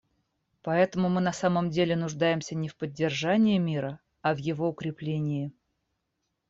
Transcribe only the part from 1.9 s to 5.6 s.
нуждаемся не в поддержании мира, а в его укреплении.